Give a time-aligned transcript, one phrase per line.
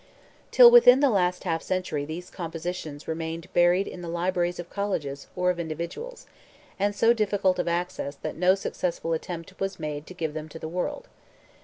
[0.49, 5.27] Till within the last half century these compositions remained buried in the libraries of colleges
[5.35, 6.25] or of individuals,
[6.79, 10.57] and so difficult of access that no successful attempt was made to give them to
[10.57, 11.07] the world.